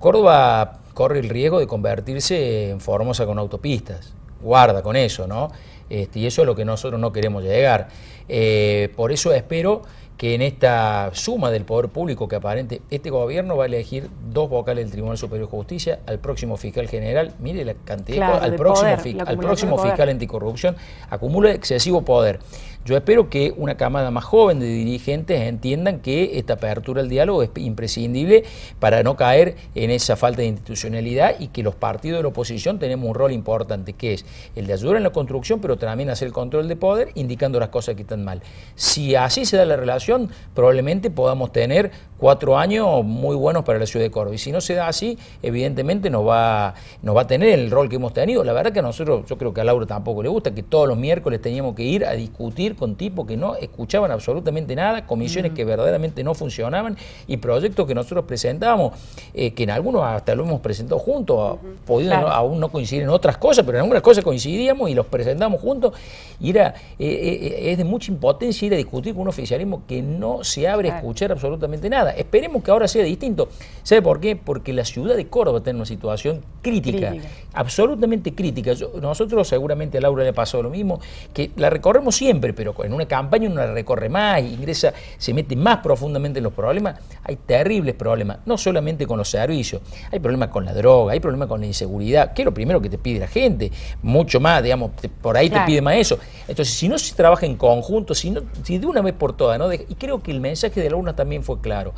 Córdoba 0.00 0.80
corre 0.94 1.20
el 1.20 1.28
riesgo 1.28 1.60
de 1.60 1.66
convertirse 1.66 2.70
en 2.70 2.80
Formosa 2.80 3.26
con 3.26 3.38
autopistas. 3.38 4.12
Guarda 4.42 4.82
con 4.82 4.96
eso, 4.96 5.26
¿no? 5.26 5.50
Este, 5.88 6.20
y 6.20 6.26
eso 6.26 6.42
es 6.42 6.46
lo 6.46 6.54
que 6.54 6.64
nosotros 6.64 7.00
no 7.00 7.12
queremos 7.12 7.42
llegar. 7.42 7.88
Eh, 8.28 8.92
por 8.96 9.12
eso 9.12 9.32
espero 9.32 9.82
que 10.18 10.34
en 10.34 10.42
esta 10.42 11.10
suma 11.14 11.52
del 11.52 11.64
poder 11.64 11.90
público 11.90 12.26
que 12.26 12.34
aparente 12.34 12.82
este 12.90 13.08
gobierno 13.08 13.56
va 13.56 13.64
a 13.64 13.66
elegir 13.68 14.10
dos 14.32 14.50
vocales 14.50 14.84
del 14.84 14.90
Tribunal 14.90 15.16
Superior 15.16 15.48
de 15.48 15.56
Justicia, 15.56 16.00
al 16.06 16.18
próximo 16.18 16.56
fiscal 16.56 16.88
general, 16.88 17.34
mire 17.38 17.64
la 17.64 17.74
cantidad, 17.74 18.42
al, 18.42 18.56
próximo, 18.56 19.22
al 19.24 19.38
próximo 19.38 19.78
fiscal 19.78 20.08
anticorrupción, 20.08 20.76
acumula 21.08 21.52
excesivo 21.52 22.02
poder. 22.02 22.40
Yo 22.84 22.96
espero 22.96 23.28
que 23.28 23.52
una 23.56 23.76
camada 23.76 24.10
más 24.10 24.24
joven 24.24 24.60
de 24.60 24.66
dirigentes 24.66 25.42
entiendan 25.42 26.00
que 26.00 26.38
esta 26.38 26.54
apertura 26.54 27.02
al 27.02 27.10
diálogo 27.10 27.42
es 27.42 27.50
imprescindible 27.56 28.44
para 28.80 29.02
no 29.02 29.14
caer 29.14 29.56
en 29.74 29.90
esa 29.90 30.16
falta 30.16 30.40
de 30.40 30.48
institucionalidad 30.48 31.38
y 31.38 31.48
que 31.48 31.62
los 31.62 31.74
partidos 31.74 32.18
de 32.18 32.22
la 32.22 32.28
oposición 32.30 32.78
tenemos 32.78 33.06
un 33.06 33.14
rol 33.14 33.32
importante, 33.32 33.92
que 33.92 34.14
es 34.14 34.24
el 34.56 34.66
de 34.66 34.72
ayudar 34.72 34.96
en 34.96 35.02
la 35.02 35.10
construcción, 35.10 35.60
pero 35.60 35.76
también 35.76 36.08
hacer 36.08 36.28
el 36.28 36.32
control 36.32 36.66
de 36.66 36.76
poder, 36.76 37.10
indicando 37.14 37.60
las 37.60 37.68
cosas 37.68 37.94
que 37.94 38.02
están 38.02 38.24
mal. 38.24 38.40
Si 38.74 39.14
así 39.14 39.44
se 39.44 39.58
da 39.58 39.66
la 39.66 39.76
relación, 39.76 40.30
probablemente 40.54 41.10
podamos 41.10 41.52
tener 41.52 41.90
cuatro 42.18 42.58
años 42.58 43.04
muy 43.04 43.36
buenos 43.36 43.64
para 43.64 43.78
la 43.78 43.86
ciudad 43.86 44.04
de 44.04 44.10
Córdoba. 44.10 44.34
Y 44.34 44.38
si 44.38 44.50
no 44.50 44.60
se 44.60 44.74
da 44.74 44.88
así, 44.88 45.18
evidentemente 45.42 46.10
nos 46.10 46.26
va, 46.26 46.74
nos 47.02 47.16
va 47.16 47.22
a 47.22 47.26
tener 47.26 47.50
el 47.50 47.70
rol 47.70 47.88
que 47.88 47.96
hemos 47.96 48.12
tenido. 48.12 48.44
La 48.44 48.52
verdad 48.52 48.72
que 48.72 48.80
a 48.80 48.82
nosotros, 48.82 49.26
yo 49.28 49.38
creo 49.38 49.54
que 49.54 49.60
a 49.60 49.64
Laura 49.64 49.86
tampoco 49.86 50.22
le 50.22 50.28
gusta, 50.28 50.54
que 50.54 50.62
todos 50.62 50.88
los 50.88 50.98
miércoles 50.98 51.40
teníamos 51.40 51.74
que 51.74 51.82
ir 51.82 52.04
a 52.04 52.12
discutir 52.12 52.67
con 52.76 52.96
tipos 52.96 53.26
que 53.26 53.36
no 53.36 53.56
escuchaban 53.56 54.10
absolutamente 54.10 54.74
nada, 54.74 55.06
comisiones 55.06 55.52
que 55.52 55.64
verdaderamente 55.64 56.24
no 56.24 56.34
funcionaban 56.34 56.96
y 57.26 57.36
proyectos 57.36 57.86
que 57.86 57.94
nosotros 57.94 58.24
presentábamos, 58.24 58.94
eh, 59.34 59.52
que 59.52 59.64
en 59.64 59.70
algunos 59.70 60.02
hasta 60.04 60.34
lo 60.34 60.44
hemos 60.44 60.60
presentado 60.60 60.98
juntos, 60.98 61.58
podido 61.86 62.14
aún 62.14 62.60
no 62.60 62.70
coincidir 62.70 63.02
en 63.02 63.10
otras 63.10 63.36
cosas, 63.36 63.64
pero 63.64 63.78
en 63.78 63.82
algunas 63.82 64.02
cosas 64.02 64.24
coincidíamos 64.24 64.88
y 64.88 64.94
los 64.94 65.06
presentamos 65.06 65.60
juntos. 65.60 65.92
Y 66.40 66.50
era, 66.50 66.74
eh, 66.98 67.06
eh, 67.06 67.72
es 67.72 67.78
de 67.78 67.84
mucha 67.84 68.10
impotencia 68.10 68.66
ir 68.66 68.74
a 68.74 68.76
discutir 68.76 69.12
con 69.12 69.22
un 69.22 69.28
oficialismo 69.28 69.82
que 69.86 69.98
que 69.98 70.02
no 70.02 70.44
se 70.44 70.68
abre 70.68 70.92
a 70.92 70.98
escuchar 70.98 71.32
absolutamente 71.32 71.90
nada. 71.90 72.12
Esperemos 72.12 72.62
que 72.62 72.70
ahora 72.70 72.86
sea 72.86 73.02
distinto. 73.02 73.48
¿Sabe 73.82 74.00
por 74.00 74.20
qué? 74.20 74.36
Porque 74.36 74.72
la 74.72 74.84
ciudad 74.84 75.16
de 75.16 75.26
Córdoba 75.26 75.58
está 75.58 75.70
en 75.70 75.76
una 75.76 75.86
situación 75.86 76.40
crítica, 76.62 77.14
absolutamente 77.52 78.32
crítica. 78.32 78.74
nosotros 79.00 79.48
seguramente 79.48 79.98
a 79.98 80.00
Laura 80.00 80.22
le 80.22 80.32
pasó 80.32 80.62
lo 80.62 80.70
mismo, 80.70 81.00
que 81.34 81.50
la 81.56 81.68
recorremos 81.68 82.14
siempre, 82.14 82.52
pero 82.58 82.74
en 82.82 82.92
una 82.92 83.06
campaña 83.06 83.48
uno 83.48 83.64
la 83.64 83.72
recorre 83.72 84.08
más, 84.08 84.42
ingresa, 84.42 84.92
se 85.16 85.32
mete 85.32 85.54
más 85.54 85.78
profundamente 85.78 86.40
en 86.40 86.42
los 86.42 86.52
problemas. 86.52 86.98
Hay 87.22 87.36
terribles 87.36 87.94
problemas, 87.94 88.38
no 88.46 88.58
solamente 88.58 89.06
con 89.06 89.16
los 89.16 89.30
servicios, 89.30 89.80
hay 90.10 90.18
problemas 90.18 90.48
con 90.48 90.64
la 90.64 90.74
droga, 90.74 91.12
hay 91.12 91.20
problemas 91.20 91.46
con 91.46 91.60
la 91.60 91.68
inseguridad, 91.68 92.32
que 92.32 92.42
es 92.42 92.46
lo 92.46 92.52
primero 92.52 92.80
que 92.80 92.90
te 92.90 92.98
pide 92.98 93.20
la 93.20 93.28
gente, 93.28 93.70
mucho 94.02 94.40
más, 94.40 94.60
digamos, 94.60 94.90
por 95.22 95.36
ahí 95.36 95.48
te 95.48 95.60
pide 95.60 95.80
más 95.80 95.94
eso. 95.94 96.18
Entonces, 96.48 96.74
si 96.74 96.88
no 96.88 96.98
se 96.98 97.14
trabaja 97.14 97.46
en 97.46 97.54
conjunto, 97.54 98.12
si, 98.12 98.30
no, 98.30 98.42
si 98.64 98.78
de 98.78 98.86
una 98.86 99.02
vez 99.02 99.14
por 99.14 99.36
todas, 99.36 99.56
¿no? 99.56 99.72
y 99.72 99.94
creo 99.94 100.20
que 100.20 100.32
el 100.32 100.40
mensaje 100.40 100.80
de 100.80 100.90
la 100.90 100.96
UNA 100.96 101.14
también 101.14 101.44
fue 101.44 101.60
claro. 101.60 101.94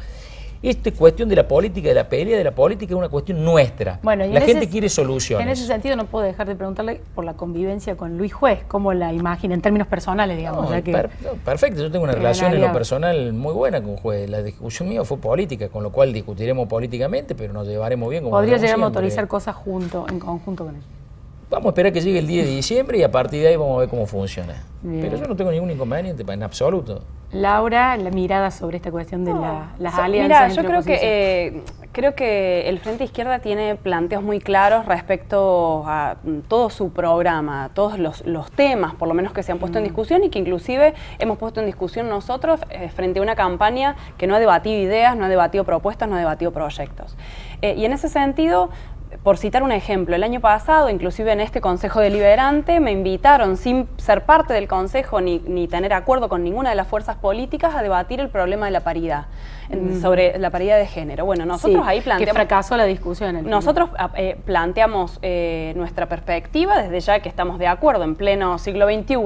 Esta 0.63 0.93
cuestión 0.93 1.27
de 1.31 1.37
la 1.37 1.49
política, 1.49 1.89
de 1.89 1.95
la 1.95 2.07
pelea 2.07 2.37
de 2.37 2.45
la 2.45 2.51
política, 2.51 2.93
es 2.93 2.99
una 2.99 3.09
cuestión 3.09 3.43
nuestra. 3.43 3.99
Bueno, 4.03 4.27
la 4.27 4.43
gente 4.43 4.69
quiere 4.69 4.91
soluciones. 4.91 5.47
En 5.47 5.51
ese 5.51 5.67
sentido, 5.67 5.97
no 5.97 6.05
puedo 6.05 6.27
dejar 6.27 6.47
de 6.47 6.55
preguntarle 6.55 7.01
por 7.15 7.25
la 7.25 7.33
convivencia 7.33 7.97
con 7.97 8.19
Luis 8.19 8.35
Juez, 8.35 8.61
cómo 8.69 8.93
la 8.93 9.11
imagina 9.15 9.55
en 9.55 9.63
términos 9.63 9.89
personales, 9.89 10.37
digamos. 10.37 10.71
perfecto, 11.45 11.81
yo 11.81 11.91
tengo 11.91 12.05
una 12.05 12.13
relación 12.13 12.53
en 12.53 12.61
lo 12.61 12.73
personal 12.73 13.33
muy 13.33 13.55
buena 13.55 13.83
con 13.83 13.97
Juez. 13.97 14.29
La 14.29 14.43
discusión 14.43 14.91
mía 14.91 15.03
fue 15.03 15.17
política, 15.17 15.71
con 15.71 15.83
lo 15.83 15.93
cual 15.93 16.13
discutiremos 16.13 16.69
políticamente, 16.69 17.35
pero 17.35 17.55
nos 17.55 17.67
llevaremos 17.67 18.11
bien. 18.11 18.25
Como 18.25 18.37
Podría 18.37 18.59
llegar 18.59 18.79
a 18.79 18.85
autorizar 18.85 19.27
cosas 19.29 19.57
junto, 19.57 20.07
en 20.11 20.19
conjunto 20.19 20.67
con 20.67 20.77
él. 20.77 20.83
Vamos 21.51 21.67
a 21.67 21.69
esperar 21.71 21.93
que 21.93 22.01
llegue 22.01 22.21
el 22.21 22.29
10 22.29 22.47
de 22.47 22.53
diciembre 22.53 22.99
y 22.99 23.03
a 23.03 23.11
partir 23.11 23.43
de 23.43 23.49
ahí 23.49 23.57
vamos 23.57 23.77
a 23.77 23.81
ver 23.81 23.89
cómo 23.89 24.07
funciona. 24.07 24.63
Pero 24.83 25.17
yo 25.17 25.27
no 25.27 25.35
tengo 25.35 25.51
ningún 25.51 25.71
inconveniente 25.71 26.25
en 26.27 26.43
absoluto. 26.45 27.03
Laura, 27.33 27.97
la 27.97 28.11
mirada 28.11 28.53
sobre 28.53 28.77
esta 28.77 28.93
cuestión 28.93 29.25
de 29.25 29.33
las 29.33 29.95
alianzas. 29.99 30.49
Mira, 30.51 30.63
yo 30.63 30.65
creo 30.65 30.83
que, 30.83 30.99
eh, 31.03 31.63
creo 31.93 32.15
que 32.15 32.69
el 32.69 32.79
Frente 32.79 33.03
Izquierda 33.03 33.41
tiene 33.41 33.75
planteos 33.75 34.23
muy 34.23 34.39
claros 34.39 34.87
respecto 34.87 35.85
a 35.87 36.17
todo 36.47 36.71
su 36.71 36.93
programa, 36.93 37.71
todos 37.75 37.99
los, 37.99 38.51
temas, 38.53 38.95
por 38.95 39.09
lo 39.09 39.15
menos 39.15 39.33
que 39.33 39.43
se 39.43 39.51
han 39.51 39.59
puesto 39.59 39.79
en 39.79 39.85
mm. 39.85 39.89
discusión 39.89 40.25
y 40.25 40.31
que 40.31 40.39
inclusive 40.39 40.95
hemos 41.19 41.37
puesto 41.39 41.61
en 41.61 41.67
discusión 41.67 42.09
nosotros 42.09 42.61
eh, 42.71 42.91
frente 42.91 43.19
a 43.19 43.23
una 43.23 43.35
campaña 43.35 43.97
que 44.19 44.29
no 44.29 44.37
ha 44.37 44.39
debatido 44.39 44.81
ideas, 44.81 45.17
no 45.17 45.25
ha 45.25 45.29
debatido 45.29 45.65
propuestas, 45.65 46.09
no 46.09 46.15
ha 46.15 46.19
debatido 46.21 46.53
proyectos. 46.53 47.17
Eh, 47.63 47.75
y 47.77 47.85
en 47.85 47.93
ese 47.93 48.09
sentido, 48.09 48.71
por 49.23 49.37
citar 49.37 49.63
un 49.63 49.73
ejemplo, 49.73 50.15
el 50.17 50.23
año 50.23 50.41
pasado, 50.41 50.89
inclusive 50.89 51.33
en 51.33 51.41
este 51.41 51.61
Consejo 51.61 52.01
Deliberante, 52.01 52.81
me 52.81 52.93
invitaron, 52.93 53.57
sin 53.57 53.89
ser 53.97 54.25
parte 54.25 54.55
del 54.55 54.69
Consejo 54.69 55.21
ni, 55.21 55.41
ni 55.41 55.69
tener 55.69 55.93
acuerdo 55.93 56.29
con 56.29 56.43
ninguna 56.43 56.71
de 56.71 56.77
las 56.77 56.87
fuerzas 56.87 57.17
políticas, 57.17 57.75
a 57.75 57.83
debatir 57.83 58.21
el 58.21 58.29
problema 58.29 58.67
de 58.67 58.73
la 58.73 58.81
paridad, 58.81 59.27
mm. 59.69 60.01
sobre 60.01 60.39
la 60.39 60.51
paridad 60.51 60.79
de 60.79 60.87
género. 60.87 61.27
Bueno, 61.27 61.45
nosotros 61.45 61.85
ahí 61.87 62.01
planteamos... 62.01 62.35
Que 62.35 62.35
fracasó 62.35 62.77
la 62.77 62.85
discusión. 62.85 63.45
nosotros 63.49 63.91
eh, 64.15 64.39
planteamos 64.45 65.19
eh, 65.23 65.73
nuestra 65.77 66.07
perspectiva, 66.07 66.81
desde 66.81 67.01
ya 67.01 67.21
que 67.21 67.29
estamos 67.29 67.59
de 67.59 67.67
acuerdo 67.67 68.05
en 68.05 68.15
pleno 68.15 68.59
siglo 68.59 68.87
XXI, 68.87 69.17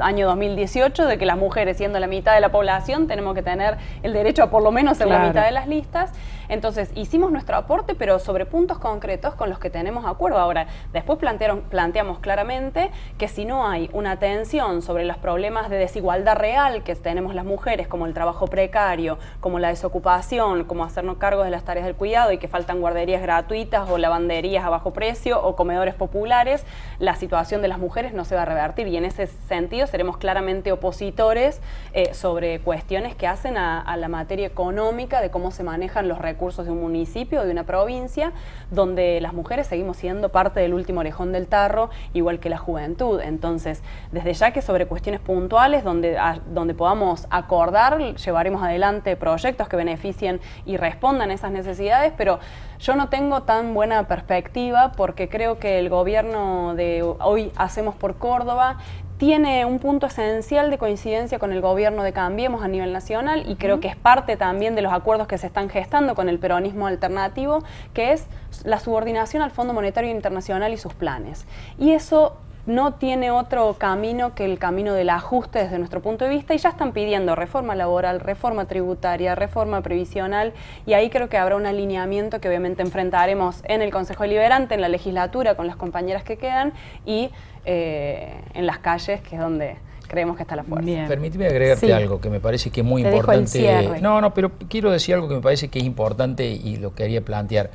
año 0.00 0.26
2018, 0.26 1.06
de 1.06 1.18
que 1.18 1.26
las 1.26 1.36
mujeres, 1.36 1.76
siendo 1.76 2.00
la 2.00 2.06
mitad 2.06 2.34
de 2.34 2.40
la 2.40 2.50
población, 2.50 3.06
tenemos 3.06 3.34
que 3.34 3.42
tener 3.42 3.76
el 4.02 4.12
derecho 4.12 4.42
a 4.42 4.50
por 4.50 4.62
lo 4.62 4.72
menos 4.72 4.96
ser 4.98 5.08
la 5.08 5.26
mitad 5.26 5.44
de 5.44 5.52
las 5.52 5.68
listas. 5.68 6.12
Entonces, 6.48 6.90
hicimos 6.94 7.30
nuestro 7.30 7.56
aporte, 7.56 7.94
pero 7.94 8.18
sobre 8.18 8.46
puntos 8.46 8.78
concretos 8.78 9.34
con 9.34 9.50
los 9.50 9.58
que 9.58 9.68
tenemos 9.68 10.06
acuerdo. 10.06 10.38
Ahora, 10.38 10.66
después 10.92 11.18
plantearon, 11.18 11.60
planteamos 11.62 12.20
claramente 12.20 12.90
que 13.18 13.28
si 13.28 13.44
no 13.44 13.68
hay 13.68 13.90
una 13.92 14.12
atención 14.12 14.80
sobre 14.80 15.04
los 15.04 15.18
problemas 15.18 15.68
de 15.68 15.76
desigualdad 15.76 16.36
real 16.36 16.82
que 16.82 16.94
tenemos 16.96 17.34
las 17.34 17.44
mujeres, 17.44 17.86
como 17.86 18.06
el 18.06 18.14
trabajo 18.14 18.46
precario, 18.46 19.18
como 19.40 19.58
la 19.58 19.68
desocupación, 19.68 20.64
como 20.64 20.84
hacernos 20.84 21.18
cargo 21.18 21.44
de 21.44 21.50
las 21.50 21.64
tareas 21.64 21.84
del 21.84 21.96
cuidado 21.96 22.32
y 22.32 22.38
que 22.38 22.48
faltan 22.48 22.80
guarderías 22.80 23.20
gratuitas 23.20 23.88
o 23.90 23.98
lavanderías 23.98 24.64
a 24.64 24.70
bajo 24.70 24.92
precio 24.92 25.42
o 25.42 25.54
comedores 25.54 25.94
populares, 25.94 26.64
la 26.98 27.14
situación 27.14 27.60
de 27.60 27.68
las 27.68 27.78
mujeres 27.78 28.14
no 28.14 28.24
se 28.24 28.34
va 28.34 28.42
a 28.42 28.46
revertir 28.46 28.86
y 28.88 28.96
en 28.96 29.04
ese 29.04 29.26
sentido 29.26 29.86
seremos 29.86 30.16
claramente 30.16 30.72
opositores 30.72 31.60
eh, 31.92 32.14
sobre 32.14 32.60
cuestiones 32.60 33.14
que 33.14 33.26
hacen 33.26 33.58
a, 33.58 33.80
a 33.80 33.96
la 33.96 34.08
materia 34.08 34.46
económica 34.46 35.20
de 35.20 35.30
cómo 35.30 35.50
se 35.50 35.62
manejan 35.62 36.08
los 36.08 36.18
recursos 36.18 36.37
recursos 36.38 36.66
de 36.66 36.70
un 36.70 36.80
municipio, 36.80 37.44
de 37.44 37.50
una 37.50 37.64
provincia, 37.64 38.32
donde 38.70 39.20
las 39.20 39.32
mujeres 39.32 39.66
seguimos 39.66 39.96
siendo 39.96 40.28
parte 40.28 40.60
del 40.60 40.72
último 40.72 41.00
orejón 41.00 41.32
del 41.32 41.48
tarro, 41.48 41.90
igual 42.14 42.38
que 42.38 42.48
la 42.48 42.58
juventud. 42.58 43.20
Entonces, 43.20 43.82
desde 44.12 44.32
ya 44.34 44.52
que 44.52 44.62
sobre 44.62 44.86
cuestiones 44.86 45.20
puntuales, 45.20 45.82
donde, 45.82 46.16
donde 46.54 46.74
podamos 46.74 47.26
acordar, 47.30 47.98
llevaremos 47.98 48.62
adelante 48.62 49.16
proyectos 49.16 49.68
que 49.68 49.76
beneficien 49.76 50.40
y 50.64 50.76
respondan 50.76 51.32
a 51.32 51.34
esas 51.34 51.50
necesidades, 51.50 52.12
pero 52.16 52.38
yo 52.78 52.94
no 52.94 53.08
tengo 53.08 53.42
tan 53.42 53.74
buena 53.74 54.06
perspectiva 54.06 54.92
porque 54.96 55.28
creo 55.28 55.58
que 55.58 55.80
el 55.80 55.88
gobierno 55.88 56.76
de 56.76 57.02
hoy 57.02 57.50
Hacemos 57.56 57.96
por 57.96 58.16
Córdoba 58.16 58.78
tiene 59.18 59.64
un 59.64 59.80
punto 59.80 60.06
esencial 60.06 60.70
de 60.70 60.78
coincidencia 60.78 61.38
con 61.38 61.52
el 61.52 61.60
gobierno 61.60 62.04
de 62.04 62.12
Cambiemos 62.12 62.62
a 62.62 62.68
nivel 62.68 62.92
nacional 62.92 63.44
y 63.48 63.56
creo 63.56 63.80
que 63.80 63.88
es 63.88 63.96
parte 63.96 64.36
también 64.36 64.76
de 64.76 64.82
los 64.82 64.92
acuerdos 64.92 65.26
que 65.26 65.38
se 65.38 65.48
están 65.48 65.68
gestando 65.68 66.14
con 66.14 66.28
el 66.28 66.38
peronismo 66.38 66.86
alternativo, 66.86 67.64
que 67.94 68.12
es 68.12 68.26
la 68.64 68.78
subordinación 68.78 69.42
al 69.42 69.50
Fondo 69.50 69.74
Monetario 69.74 70.10
Internacional 70.10 70.72
y 70.72 70.76
sus 70.76 70.94
planes. 70.94 71.46
Y 71.78 71.90
eso 71.90 72.36
no 72.68 72.92
tiene 72.92 73.30
otro 73.30 73.76
camino 73.78 74.34
que 74.34 74.44
el 74.44 74.58
camino 74.58 74.92
del 74.92 75.08
ajuste 75.08 75.58
desde 75.58 75.78
nuestro 75.78 76.02
punto 76.02 76.26
de 76.26 76.30
vista 76.30 76.54
y 76.54 76.58
ya 76.58 76.68
están 76.68 76.92
pidiendo 76.92 77.34
reforma 77.34 77.74
laboral, 77.74 78.20
reforma 78.20 78.66
tributaria, 78.66 79.34
reforma 79.34 79.80
previsional 79.80 80.52
y 80.84 80.92
ahí 80.92 81.08
creo 81.08 81.30
que 81.30 81.38
habrá 81.38 81.56
un 81.56 81.64
alineamiento 81.64 82.40
que 82.40 82.48
obviamente 82.48 82.82
enfrentaremos 82.82 83.62
en 83.64 83.80
el 83.80 83.90
Consejo 83.90 84.24
Deliberante, 84.24 84.74
en 84.74 84.82
la 84.82 84.90
legislatura 84.90 85.54
con 85.54 85.66
las 85.66 85.76
compañeras 85.76 86.24
que 86.24 86.36
quedan 86.36 86.74
y 87.06 87.30
eh, 87.64 88.34
en 88.52 88.66
las 88.66 88.78
calles, 88.80 89.22
que 89.22 89.36
es 89.36 89.40
donde 89.40 89.76
creemos 90.06 90.36
que 90.36 90.42
está 90.42 90.54
la 90.54 90.62
fuerza. 90.62 91.06
Permíteme 91.08 91.46
agregarte 91.46 91.94
algo 91.94 92.20
que 92.20 92.28
me 92.28 92.38
parece 92.38 92.70
que 92.70 92.82
es 92.82 92.86
muy 92.86 93.02
importante. 93.02 93.98
No, 94.02 94.20
no, 94.20 94.34
pero 94.34 94.52
quiero 94.68 94.90
decir 94.90 95.14
algo 95.14 95.26
que 95.26 95.36
me 95.36 95.40
parece 95.40 95.68
que 95.68 95.78
es 95.78 95.86
importante 95.86 96.46
y 96.46 96.76
lo 96.76 96.94
quería 96.94 97.22
plantear. 97.22 97.70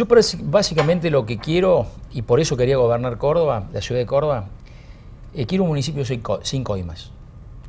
Yo 0.00 0.06
básicamente 0.44 1.10
lo 1.10 1.26
que 1.26 1.36
quiero, 1.36 1.84
y 2.10 2.22
por 2.22 2.40
eso 2.40 2.56
quería 2.56 2.78
gobernar 2.78 3.18
Córdoba, 3.18 3.68
la 3.70 3.82
ciudad 3.82 4.00
de 4.00 4.06
Córdoba, 4.06 4.46
eh, 5.34 5.44
quiero 5.44 5.64
un 5.64 5.68
municipio 5.68 6.06
sin, 6.06 6.64
coimas. 6.64 7.10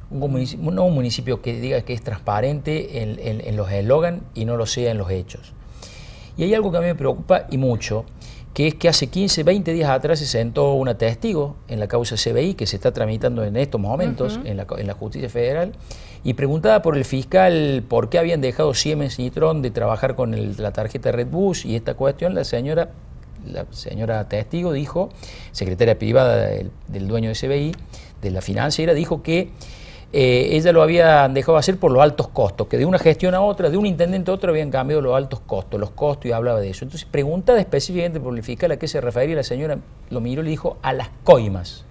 Un 0.10 0.32
municipio, 0.32 0.72
no 0.72 0.86
un 0.86 0.94
municipio 0.94 1.42
que 1.42 1.60
diga 1.60 1.82
que 1.82 1.92
es 1.92 2.02
transparente 2.02 3.04
en, 3.04 3.20
en 3.20 3.58
los 3.58 3.70
eslogans 3.70 4.22
y 4.34 4.46
no 4.46 4.56
lo 4.56 4.66
sea 4.66 4.92
en 4.92 4.98
los 4.98 5.12
hechos. 5.12 5.52
Y 6.38 6.44
hay 6.44 6.54
algo 6.54 6.72
que 6.72 6.78
a 6.78 6.80
mí 6.80 6.88
me 6.88 6.96
preocupa 6.96 7.48
y 7.52 7.58
mucho, 7.58 8.06
que 8.54 8.68
es 8.68 8.76
que 8.76 8.88
hace 8.88 9.08
15, 9.08 9.44
20 9.44 9.74
días 9.74 9.90
atrás 9.90 10.20
se 10.20 10.26
sentó 10.26 10.74
una 10.74 10.98
testigo 10.98 11.58
en 11.68 11.82
la 11.82 11.90
causa 11.90 12.16
CBI 12.16 12.54
que 12.54 12.66
se 12.66 12.78
está 12.78 12.94
tramitando 12.94 13.44
en 13.44 13.58
estos 13.58 13.80
momentos 13.80 14.40
en, 14.46 14.56
la, 14.56 14.68
en, 14.78 14.88
la, 14.88 14.94
justicia 14.94 15.30
federal 15.30 15.74
y 16.24 16.34
preguntada 16.34 16.82
por 16.82 16.98
el 16.98 17.06
fiscal 17.06 17.84
por 17.88 18.10
qué 18.10 18.20
habían 18.20 18.42
dejado 18.42 18.74
Siemens 18.74 19.20
Nitron 19.20 19.62
de 19.62 19.72
trabajar 19.72 20.16
con 20.16 20.36
la 20.58 20.72
tarjeta 20.72 21.12
Red 21.12 21.28
Bush 21.28 21.66
y 21.66 21.76
esta 21.76 21.96
cuestión, 21.96 22.36
la 22.36 22.44
señora, 22.44 22.90
la 23.46 23.66
señora 23.72 24.28
testigo 24.28 24.72
dijo, 24.72 25.10
secretaria 25.52 25.98
privada 25.98 26.48
del, 26.48 26.72
del 26.88 27.08
dueño 27.08 27.30
de 27.30 27.36
CBI, 27.36 27.76
de 28.22 28.32
la 28.32 28.42
financiera, 28.42 28.94
dijo 28.94 29.24
que 29.24 29.50
eh, 30.14 30.58
ella 30.58 30.74
lo 30.74 30.82
había 30.82 31.30
dejado 31.30 31.58
hacer 31.58 31.78
por 31.78 31.90
los 31.92 32.04
altos 32.04 32.28
costos, 32.28 32.68
que 32.68 32.78
de 32.78 32.86
una 32.86 33.00
gestión 33.00 33.34
a 33.34 33.42
otra, 33.42 33.70
de 33.70 33.78
un 33.78 33.86
intendente 33.86 34.30
a 34.30 34.34
otro 34.34 34.52
habían 34.52 34.70
cambiado 34.70 35.02
los 35.02 35.16
altos 35.16 35.40
costos, 35.40 35.80
los 35.80 35.92
costos 35.92 36.26
y 36.26 36.34
hablaba 36.34 36.60
de 36.60 36.70
eso. 36.70 36.84
Entonces, 36.84 37.08
preguntada 37.10 37.62
específicamente 37.62 38.20
por 38.20 38.36
el 38.36 38.44
fiscal 38.44 38.72
a 38.72 38.78
qué 38.78 38.90
se 38.90 39.00
refería, 39.00 39.38
la 39.38 39.44
señora 39.44 39.78
lo 40.10 40.20
miró 40.20 40.42
y 40.42 40.46
le 40.46 40.52
dijo 40.52 40.78
a 40.82 40.92
las 40.92 41.10
coimas. 41.24 41.86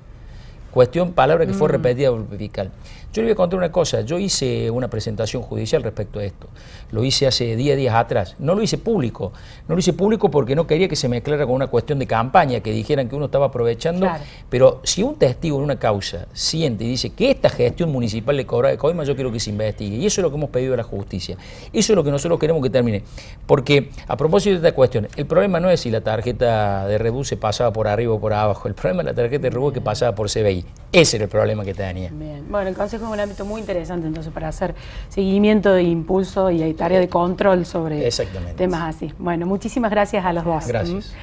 Cuestión, 0.70 1.12
palabra 1.12 1.46
que 1.46 1.54
fue 1.54 1.68
mm. 1.68 1.70
repetida 1.70 2.10
por 2.10 2.20
el 2.30 2.38
fiscal. 2.38 2.70
Yo 3.12 3.22
le 3.22 3.26
voy 3.26 3.32
a 3.32 3.34
contar 3.34 3.58
una 3.58 3.72
cosa, 3.72 4.02
yo 4.02 4.20
hice 4.20 4.70
una 4.70 4.86
presentación 4.86 5.42
judicial 5.42 5.82
respecto 5.82 6.20
a 6.20 6.24
esto, 6.24 6.46
lo 6.92 7.02
hice 7.02 7.26
hace 7.26 7.56
10 7.56 7.76
días 7.76 7.96
atrás, 7.96 8.36
no 8.38 8.54
lo 8.54 8.62
hice 8.62 8.78
público, 8.78 9.32
no 9.66 9.74
lo 9.74 9.80
hice 9.80 9.92
público 9.92 10.30
porque 10.30 10.54
no 10.54 10.68
quería 10.68 10.86
que 10.86 10.94
se 10.94 11.08
mezclara 11.08 11.44
con 11.44 11.56
una 11.56 11.66
cuestión 11.66 11.98
de 11.98 12.06
campaña, 12.06 12.60
que 12.60 12.70
dijeran 12.70 13.08
que 13.08 13.16
uno 13.16 13.24
estaba 13.24 13.46
aprovechando, 13.46 14.08
pero 14.48 14.80
si 14.84 15.02
un 15.02 15.16
testigo 15.16 15.58
en 15.58 15.64
una 15.64 15.76
causa 15.76 16.28
siente 16.32 16.84
y 16.84 16.88
dice 16.90 17.10
que 17.10 17.32
esta 17.32 17.48
gestión 17.48 17.90
municipal 17.90 18.36
le 18.36 18.46
cobra 18.46 18.68
de 18.68 18.78
coima, 18.78 19.02
yo 19.02 19.16
quiero 19.16 19.32
que 19.32 19.40
se 19.40 19.50
investigue, 19.50 19.96
y 19.96 20.06
eso 20.06 20.20
es 20.20 20.22
lo 20.22 20.30
que 20.30 20.36
hemos 20.36 20.50
pedido 20.50 20.74
a 20.74 20.76
la 20.76 20.84
justicia, 20.84 21.36
eso 21.72 21.92
es 21.92 21.96
lo 21.96 22.04
que 22.04 22.12
nosotros 22.12 22.38
queremos 22.38 22.62
que 22.62 22.70
termine, 22.70 23.02
porque 23.44 23.90
a 24.06 24.16
propósito 24.16 24.50
de 24.52 24.68
esta 24.68 24.72
cuestión, 24.72 25.08
el 25.16 25.26
problema 25.26 25.58
no 25.58 25.68
es 25.68 25.80
si 25.80 25.90
la 25.90 26.00
tarjeta 26.00 26.86
de 26.86 26.96
Rebu 26.96 27.24
pasaba 27.40 27.72
por 27.72 27.88
arriba 27.88 28.14
o 28.14 28.20
por 28.20 28.32
abajo, 28.32 28.68
el 28.68 28.74
problema 28.74 29.02
es 29.02 29.06
la 29.06 29.14
tarjeta 29.14 29.42
de 29.42 29.50
Rebu 29.50 29.70
es 29.70 29.74
que 29.74 29.80
pasaba 29.80 30.14
por 30.14 30.30
CBI, 30.30 30.64
ese 30.92 31.16
era 31.16 31.24
el 31.24 31.30
problema 31.30 31.64
que 31.64 31.74
tenía. 31.74 32.10
Bien. 32.12 32.46
Bueno, 32.48 32.68
el 32.68 32.76
Consejo 32.76 32.99
es 33.06 33.12
un 33.12 33.20
ámbito 33.20 33.44
muy 33.44 33.60
interesante 33.60 34.06
entonces 34.06 34.32
para 34.32 34.48
hacer 34.48 34.74
seguimiento 35.08 35.72
de 35.72 35.82
impulso 35.82 36.50
y 36.50 36.62
hay 36.62 36.74
tarea 36.74 37.00
de 37.00 37.08
control 37.08 37.66
sobre 37.66 38.10
temas 38.56 38.96
así. 38.96 39.12
Bueno, 39.18 39.46
muchísimas 39.46 39.90
gracias 39.90 40.24
a 40.24 40.32
los 40.32 40.44
dos. 40.44 40.66
Gracias. 40.66 41.14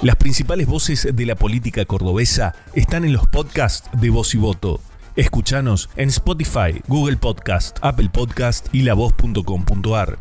Las 0.00 0.14
principales 0.14 0.68
voces 0.68 1.08
de 1.12 1.26
la 1.26 1.34
política 1.34 1.84
cordobesa 1.84 2.54
están 2.74 3.04
en 3.04 3.12
los 3.12 3.26
podcasts 3.26 3.90
de 4.00 4.10
Voz 4.10 4.32
y 4.34 4.38
Voto. 4.38 4.80
Escuchanos 5.16 5.90
en 5.96 6.10
Spotify, 6.10 6.80
Google 6.86 7.16
Podcast, 7.16 7.78
Apple 7.82 8.08
Podcast 8.12 8.72
y 8.72 8.82
lavoz.com.ar. 8.82 10.18